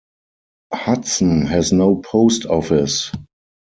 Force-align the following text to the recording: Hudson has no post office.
Hudson 0.73 1.45
has 1.45 1.71
no 1.71 1.97
post 1.97 2.47
office. 2.47 3.11